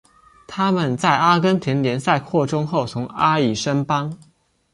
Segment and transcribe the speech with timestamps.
[0.47, 4.17] 他们在阿根廷联赛扩充后从阿乙升班。